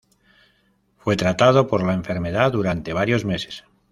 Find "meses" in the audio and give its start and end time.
3.23-3.65